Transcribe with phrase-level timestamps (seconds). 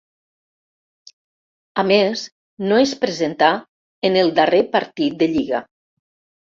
[1.83, 2.25] A més
[2.65, 3.53] no es presentà
[4.11, 5.67] en el darrer partit de lliga.